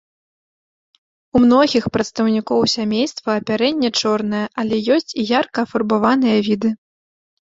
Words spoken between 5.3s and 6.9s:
ярка афарбаваныя віды.